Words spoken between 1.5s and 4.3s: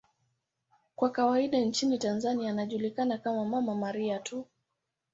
nchini Tanzania anajulikana kama 'Mama Maria'